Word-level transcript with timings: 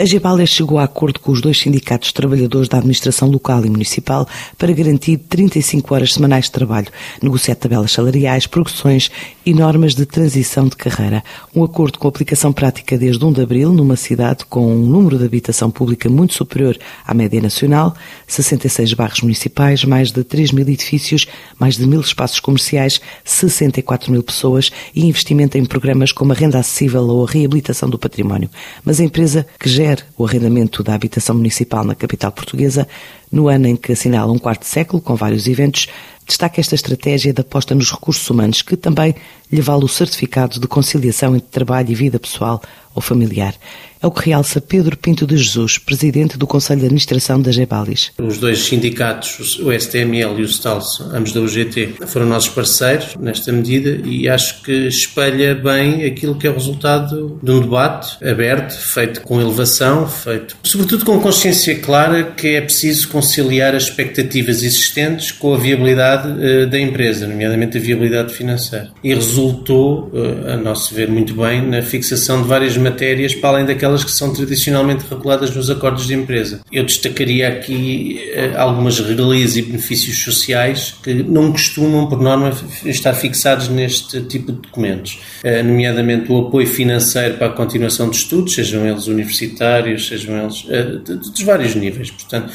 A 0.00 0.04
Gebalia 0.04 0.46
chegou 0.46 0.78
a 0.78 0.84
acordo 0.84 1.18
com 1.18 1.32
os 1.32 1.40
dois 1.40 1.58
sindicatos 1.58 2.12
trabalhadores 2.12 2.68
da 2.68 2.78
administração 2.78 3.28
local 3.28 3.66
e 3.66 3.68
municipal 3.68 4.28
para 4.56 4.72
garantir 4.72 5.16
35 5.16 5.92
horas 5.92 6.12
semanais 6.12 6.44
de 6.44 6.52
trabalho, 6.52 6.86
negociar 7.20 7.56
tabelas 7.56 7.90
salariais, 7.90 8.46
progressões 8.46 9.10
e 9.44 9.52
normas 9.52 9.96
de 9.96 10.06
transição 10.06 10.68
de 10.68 10.76
carreira. 10.76 11.24
Um 11.52 11.64
acordo 11.64 11.98
com 11.98 12.06
aplicação 12.06 12.52
prática 12.52 12.96
desde 12.96 13.24
1 13.24 13.32
de 13.32 13.42
abril, 13.42 13.72
numa 13.72 13.96
cidade 13.96 14.44
com 14.44 14.72
um 14.72 14.86
número 14.86 15.18
de 15.18 15.24
habitação 15.24 15.68
pública 15.68 16.08
muito 16.08 16.32
superior 16.32 16.78
à 17.04 17.12
média 17.12 17.42
nacional, 17.42 17.92
66 18.28 18.94
bairros 18.94 19.22
municipais, 19.22 19.84
mais 19.84 20.12
de 20.12 20.22
3 20.22 20.52
mil 20.52 20.68
edifícios, 20.68 21.26
mais 21.58 21.76
de 21.76 21.84
mil 21.84 22.00
espaços 22.00 22.38
comerciais, 22.38 23.00
64 23.24 24.12
mil 24.12 24.22
pessoas 24.22 24.70
e 24.94 25.04
investimento 25.04 25.58
em 25.58 25.64
programas 25.64 26.12
como 26.12 26.30
a 26.30 26.36
renda 26.36 26.60
acessível 26.60 27.02
ou 27.02 27.26
a 27.26 27.28
reabilitação 27.28 27.90
do 27.90 27.98
património. 27.98 28.48
Mas 28.84 29.00
a 29.00 29.04
empresa 29.04 29.44
que 29.58 29.68
gera 29.68 29.87
o 30.16 30.26
arrendamento 30.26 30.82
da 30.82 30.94
habitação 30.94 31.36
municipal 31.36 31.84
na 31.84 31.94
capital 31.94 32.32
portuguesa, 32.32 32.86
no 33.30 33.48
ano 33.48 33.66
em 33.66 33.76
que 33.76 33.92
assinala 33.92 34.32
um 34.32 34.38
quarto 34.38 34.64
século, 34.64 35.00
com 35.00 35.14
vários 35.14 35.46
eventos, 35.46 35.86
destaca 36.26 36.60
esta 36.60 36.74
estratégia 36.74 37.32
de 37.32 37.40
aposta 37.40 37.74
nos 37.74 37.90
recursos 37.90 38.28
humanos, 38.28 38.62
que 38.62 38.76
também 38.76 39.14
lhe 39.50 39.60
vale 39.60 39.84
o 39.84 39.88
certificado 39.88 40.60
de 40.60 40.66
conciliação 40.66 41.34
entre 41.34 41.48
trabalho 41.50 41.90
e 41.90 41.94
vida 41.94 42.18
pessoal 42.18 42.62
ou 42.94 43.02
familiar. 43.02 43.54
É 44.00 44.06
o 44.06 44.12
que 44.12 44.28
realça 44.28 44.60
Pedro 44.60 44.96
Pinto 44.96 45.26
de 45.26 45.36
Jesus, 45.36 45.76
presidente 45.76 46.38
do 46.38 46.46
Conselho 46.46 46.80
de 46.80 46.86
Administração 46.86 47.42
da 47.42 47.50
Gebalis. 47.50 48.12
Os 48.18 48.38
dois 48.38 48.60
sindicatos, 48.60 49.58
o 49.58 49.72
STML 49.72 50.38
e 50.38 50.42
o 50.42 50.48
STALS, 50.48 51.00
ambos 51.12 51.32
da 51.32 51.40
UGT, 51.40 51.94
foram 52.06 52.26
nossos 52.26 52.48
parceiros 52.50 53.16
nesta 53.16 53.50
medida 53.50 54.00
e 54.06 54.28
acho 54.28 54.62
que 54.62 54.86
espelha 54.86 55.54
bem 55.54 56.04
aquilo 56.04 56.36
que 56.36 56.46
é 56.46 56.50
o 56.50 56.54
resultado 56.54 57.40
de 57.42 57.50
um 57.50 57.60
debate 57.60 58.24
aberto, 58.24 58.78
feito 58.78 59.20
com 59.22 59.40
elevação, 59.40 60.06
feito 60.06 60.56
sobretudo 60.62 61.04
com 61.04 61.18
consciência 61.18 61.76
clara 61.80 62.22
que 62.22 62.54
é 62.54 62.60
preciso 62.60 63.08
conciliar 63.08 63.74
as 63.74 63.84
expectativas 63.84 64.62
existentes 64.62 65.32
com 65.32 65.54
a 65.54 65.56
viabilidade 65.56 66.28
uh, 66.28 66.66
da 66.68 66.78
empresa, 66.78 67.26
nomeadamente 67.26 67.78
a 67.78 67.80
viabilidade 67.80 68.32
financeira. 68.32 68.92
E 69.02 69.12
resultou, 69.38 70.10
uh, 70.12 70.52
a 70.52 70.56
nosso 70.56 70.94
ver, 70.94 71.08
muito 71.08 71.34
bem 71.34 71.62
na 71.62 71.82
fixação 71.82 72.42
de 72.42 72.48
várias 72.48 72.76
matérias 72.76 73.34
para 73.34 73.50
além 73.50 73.66
daquelas 73.66 73.88
aquelas 73.88 74.04
que 74.04 74.10
são 74.10 74.32
tradicionalmente 74.32 75.04
reguladas 75.08 75.54
nos 75.54 75.70
acordos 75.70 76.06
de 76.06 76.14
empresa. 76.14 76.60
Eu 76.70 76.84
destacaria 76.84 77.48
aqui 77.48 78.20
eh, 78.32 78.52
algumas 78.56 79.00
regalias 79.00 79.56
e 79.56 79.62
benefícios 79.62 80.22
sociais 80.22 80.94
que 81.02 81.14
não 81.14 81.50
costumam, 81.52 82.06
por 82.06 82.20
norma, 82.20 82.52
estar 82.84 83.14
fixados 83.14 83.68
neste 83.68 84.20
tipo 84.22 84.52
de 84.52 84.58
documentos, 84.58 85.20
eh, 85.42 85.62
nomeadamente 85.62 86.30
o 86.30 86.46
apoio 86.46 86.66
financeiro 86.66 87.34
para 87.36 87.48
a 87.48 87.50
continuação 87.50 88.10
de 88.10 88.16
estudos, 88.16 88.54
sejam 88.54 88.86
eles 88.86 89.06
universitários, 89.06 90.06
sejam 90.06 90.36
eles 90.36 90.66
eh, 90.68 90.82
dos 90.82 91.42
vários 91.42 91.74
níveis. 91.74 92.10
Portanto, 92.10 92.52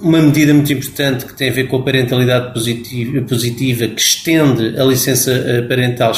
uma 0.00 0.20
medida 0.20 0.52
muito 0.52 0.72
importante 0.72 1.24
que 1.24 1.34
tem 1.34 1.48
a 1.48 1.52
ver 1.52 1.68
com 1.68 1.76
a 1.76 1.82
parentalidade 1.82 2.52
positiva, 2.52 3.22
positiva 3.22 3.86
que 3.86 4.00
estende 4.00 4.78
a 4.78 4.84
licença 4.84 5.64
parental, 5.68 6.10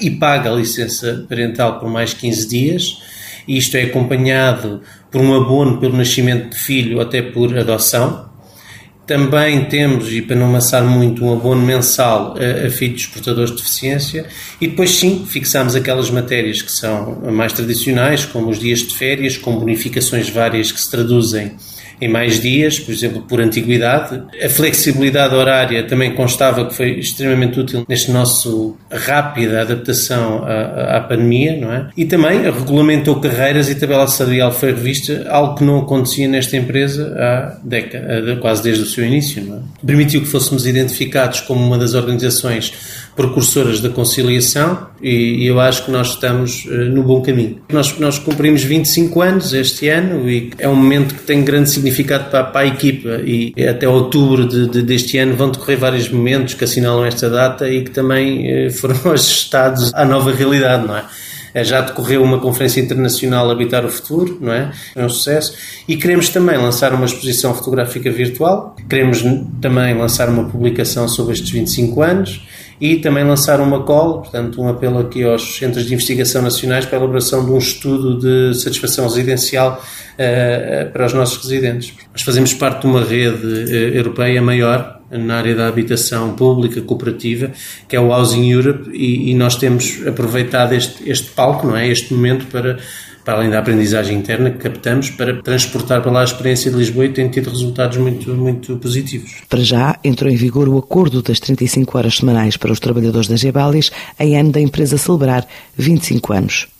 e 0.00 0.10
paga 0.10 0.50
a 0.50 0.54
licença 0.54 1.24
parental 1.28 1.78
por 1.78 1.88
mais 1.88 2.14
15 2.14 2.48
dias 2.48 3.02
isto 3.46 3.76
é 3.76 3.82
acompanhado 3.82 4.82
por 5.10 5.20
um 5.20 5.34
abono 5.34 5.78
pelo 5.78 5.96
nascimento 5.96 6.50
de 6.50 6.56
filho 6.56 7.00
até 7.00 7.20
por 7.20 7.56
adoção. 7.56 8.30
Também 9.04 9.64
temos, 9.64 10.12
e 10.12 10.22
para 10.22 10.36
não 10.36 10.46
amassar 10.46 10.84
muito, 10.84 11.24
um 11.24 11.32
abono 11.32 11.60
mensal 11.60 12.36
a, 12.36 12.66
a 12.66 12.70
filhos 12.70 13.06
portadores 13.06 13.50
de 13.50 13.56
deficiência. 13.56 14.26
E 14.60 14.68
depois, 14.68 14.90
sim, 14.90 15.26
fixamos 15.28 15.74
aquelas 15.74 16.08
matérias 16.08 16.62
que 16.62 16.70
são 16.70 17.20
mais 17.32 17.52
tradicionais, 17.52 18.24
como 18.24 18.48
os 18.48 18.60
dias 18.60 18.78
de 18.78 18.94
férias, 18.94 19.36
com 19.36 19.56
bonificações 19.56 20.30
várias 20.30 20.70
que 20.70 20.80
se 20.80 20.90
traduzem 20.90 21.52
em 22.02 22.08
mais 22.08 22.40
dias, 22.40 22.80
por 22.80 22.92
exemplo, 22.92 23.22
por 23.22 23.40
antiguidade. 23.40 24.20
A 24.44 24.48
flexibilidade 24.48 25.34
horária 25.34 25.84
também 25.84 26.12
constava 26.14 26.66
que 26.66 26.74
foi 26.74 26.98
extremamente 26.98 27.60
útil 27.60 27.84
neste 27.88 28.10
nosso 28.10 28.76
rápida 28.90 29.62
adaptação 29.62 30.44
à, 30.44 30.96
à 30.96 31.00
pandemia, 31.00 31.56
não 31.56 31.72
é? 31.72 31.88
E 31.96 32.04
também 32.04 32.42
regulamentou 32.42 33.20
carreiras 33.20 33.70
e 33.70 33.76
tabela 33.76 34.08
salarial 34.08 34.50
foi 34.50 34.72
revista, 34.72 35.26
algo 35.28 35.54
que 35.54 35.62
não 35.62 35.78
acontecia 35.78 36.26
nesta 36.26 36.56
empresa 36.56 37.14
há 37.16 37.58
décadas, 37.62 38.38
quase 38.40 38.64
desde 38.64 38.82
o 38.82 38.86
seu 38.86 39.04
início, 39.04 39.44
não 39.44 39.56
é? 39.56 39.60
Permitiu 39.86 40.22
que 40.22 40.26
fôssemos 40.26 40.66
identificados 40.66 41.40
como 41.40 41.64
uma 41.64 41.78
das 41.78 41.94
organizações 41.94 42.72
precursoras 43.14 43.80
da 43.80 43.90
conciliação 43.90 44.86
e, 45.02 45.44
eu 45.46 45.60
acho 45.60 45.84
que 45.84 45.90
nós 45.90 46.10
estamos 46.10 46.64
uh, 46.64 46.70
no 46.70 47.02
bom 47.02 47.20
caminho. 47.20 47.60
Nós, 47.70 47.98
nós 47.98 48.18
cumprimos 48.18 48.62
25 48.62 49.20
anos 49.20 49.52
este 49.52 49.88
ano 49.88 50.28
e 50.28 50.50
é 50.58 50.68
um 50.68 50.74
momento 50.74 51.14
que 51.14 51.22
tem 51.22 51.44
grande 51.44 51.70
significado 51.70 51.91
para, 52.30 52.44
para 52.44 52.60
a 52.60 52.66
equipa 52.66 53.20
e 53.24 53.52
até 53.68 53.88
outubro 53.88 54.46
de, 54.46 54.68
de, 54.68 54.82
deste 54.82 55.18
ano 55.18 55.34
vão 55.34 55.50
decorrer 55.50 55.78
vários 55.78 56.08
momentos 56.08 56.54
que 56.54 56.64
assinalam 56.64 57.04
esta 57.04 57.28
data 57.28 57.68
e 57.68 57.82
que 57.82 57.90
também 57.90 58.66
uh, 58.66 58.70
foram 58.74 59.12
ajustados 59.12 59.92
à 59.94 60.04
nova 60.04 60.32
realidade, 60.32 60.86
não 60.86 60.96
é? 60.96 61.04
Eh, 61.54 61.64
já 61.64 61.80
decorreu 61.80 62.22
uma 62.22 62.38
conferência 62.38 62.80
internacional 62.80 63.50
Habitar 63.50 63.84
o 63.84 63.90
Futuro, 63.90 64.38
não 64.40 64.52
é? 64.52 64.72
É 64.94 65.04
um 65.04 65.08
sucesso. 65.08 65.54
E 65.86 65.96
queremos 65.96 66.28
também 66.28 66.56
lançar 66.56 66.94
uma 66.94 67.04
exposição 67.04 67.54
fotográfica 67.54 68.10
virtual, 68.10 68.76
queremos 68.88 69.22
também 69.60 69.94
lançar 69.94 70.28
uma 70.28 70.44
publicação 70.44 71.06
sobre 71.08 71.34
estes 71.34 71.50
25 71.50 72.02
anos 72.02 72.46
e 72.82 72.96
também 72.96 73.22
lançar 73.22 73.60
uma 73.60 73.84
call, 73.84 74.22
portanto, 74.22 74.60
um 74.60 74.68
apelo 74.68 74.98
aqui 74.98 75.22
aos 75.22 75.56
centros 75.56 75.86
de 75.86 75.94
investigação 75.94 76.42
nacionais 76.42 76.84
para 76.84 76.96
a 76.96 76.98
elaboração 76.98 77.44
de 77.44 77.52
um 77.52 77.58
estudo 77.58 78.18
de 78.18 78.58
satisfação 78.58 79.04
residencial 79.04 79.80
uh, 79.80 80.90
para 80.90 81.06
os 81.06 81.12
nossos 81.12 81.40
residentes. 81.44 81.94
Nós 82.10 82.22
fazemos 82.22 82.52
parte 82.52 82.80
de 82.80 82.88
uma 82.88 83.04
rede 83.04 83.46
uh, 83.46 83.96
europeia 83.96 84.42
maior 84.42 85.00
na 85.12 85.36
área 85.36 85.54
da 85.54 85.68
habitação 85.68 86.34
pública 86.34 86.80
cooperativa, 86.80 87.52
que 87.86 87.94
é 87.94 88.00
o 88.00 88.08
Housing 88.08 88.50
Europe, 88.50 88.90
e, 88.92 89.30
e 89.30 89.34
nós 89.34 89.54
temos 89.54 90.04
aproveitado 90.04 90.72
este, 90.72 91.08
este 91.08 91.30
palco, 91.30 91.68
não 91.68 91.76
é, 91.76 91.86
este 91.86 92.12
momento 92.12 92.46
para 92.46 92.80
para 93.24 93.34
além 93.34 93.50
da 93.50 93.58
aprendizagem 93.58 94.18
interna 94.18 94.50
que 94.50 94.58
captamos, 94.58 95.10
para 95.10 95.42
transportar 95.42 96.02
para 96.02 96.10
lá 96.10 96.20
a 96.20 96.24
experiência 96.24 96.70
de 96.70 96.76
Lisboa 96.76 97.06
e 97.06 97.12
tem 97.12 97.28
tido 97.28 97.50
resultados 97.50 97.96
muito, 97.98 98.30
muito 98.34 98.76
positivos. 98.76 99.32
Para 99.48 99.60
já, 99.60 99.98
entrou 100.02 100.30
em 100.30 100.36
vigor 100.36 100.68
o 100.68 100.78
acordo 100.78 101.22
das 101.22 101.38
35 101.38 101.98
horas 101.98 102.16
semanais 102.16 102.56
para 102.56 102.72
os 102.72 102.80
trabalhadores 102.80 103.28
da 103.28 103.36
Gebalis, 103.36 103.90
em 104.18 104.38
ano 104.38 104.50
da 104.50 104.60
empresa 104.60 104.98
celebrar 104.98 105.46
25 105.76 106.32
anos. 106.32 106.72